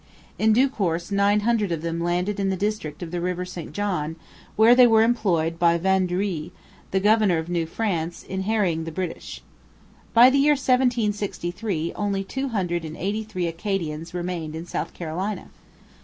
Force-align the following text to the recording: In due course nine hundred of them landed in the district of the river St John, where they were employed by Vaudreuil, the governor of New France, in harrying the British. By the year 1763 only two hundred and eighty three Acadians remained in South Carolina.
In 0.39 0.51
due 0.51 0.67
course 0.67 1.11
nine 1.11 1.41
hundred 1.41 1.71
of 1.71 1.83
them 1.83 1.99
landed 2.01 2.39
in 2.39 2.49
the 2.49 2.55
district 2.55 3.03
of 3.03 3.11
the 3.11 3.21
river 3.21 3.45
St 3.45 3.71
John, 3.71 4.15
where 4.55 4.73
they 4.73 4.87
were 4.87 5.03
employed 5.03 5.59
by 5.59 5.77
Vaudreuil, 5.77 6.49
the 6.89 6.99
governor 6.99 7.37
of 7.37 7.49
New 7.49 7.67
France, 7.67 8.23
in 8.23 8.41
harrying 8.41 8.85
the 8.85 8.91
British. 8.91 9.43
By 10.11 10.31
the 10.31 10.39
year 10.39 10.53
1763 10.53 11.93
only 11.93 12.23
two 12.23 12.47
hundred 12.47 12.83
and 12.83 12.97
eighty 12.97 13.23
three 13.23 13.45
Acadians 13.45 14.15
remained 14.15 14.55
in 14.55 14.65
South 14.65 14.95
Carolina. 14.95 15.51